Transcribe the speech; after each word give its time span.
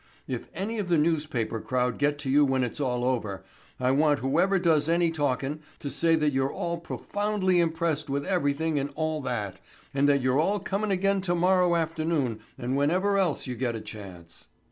If 0.27 0.47
any 0.55 0.79
of 0.79 0.87
the 0.87 0.97
newspaper 0.97 1.59
crowd 1.61 1.99
get 1.99 2.17
to 2.19 2.29
you 2.31 2.43
when 2.43 2.63
it's 2.63 2.79
all 2.79 3.03
over 3.05 3.43
I 3.79 3.91
want 3.91 4.17
whoever 4.17 4.57
does 4.57 4.89
any 4.89 5.11
talkin' 5.11 5.59
to 5.77 5.91
say 5.91 6.15
that 6.15 6.33
you're 6.33 6.51
all 6.51 6.79
profoundly 6.79 7.59
impressed 7.59 8.09
with 8.09 8.25
everything 8.25 8.79
and 8.79 8.89
all 8.95 9.21
that, 9.21 9.59
and 9.93 10.09
that 10.09 10.23
you're 10.23 10.39
all 10.39 10.59
comin' 10.59 10.89
again 10.89 11.21
tomorrow 11.21 11.75
afternoon 11.75 12.39
and 12.57 12.75
whenever 12.75 13.19
else 13.19 13.45
you 13.45 13.53
get 13.53 13.75
a 13.75 13.79
chance." 13.79 14.47